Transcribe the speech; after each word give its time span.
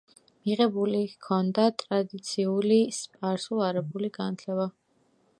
მიღებული 0.47 1.01
ჰქონდა 1.09 1.65
ტრადიციული 1.81 2.79
სპარსულ-არაბული 3.01 4.09
განათლება. 4.19 4.65